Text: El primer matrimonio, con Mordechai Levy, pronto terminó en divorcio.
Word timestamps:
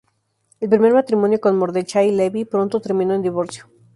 El 0.59 0.67
primer 0.67 0.93
matrimonio, 0.93 1.39
con 1.39 1.59
Mordechai 1.59 2.09
Levy, 2.11 2.43
pronto 2.43 2.79
terminó 2.81 3.13
en 3.13 3.21
divorcio. 3.21 3.69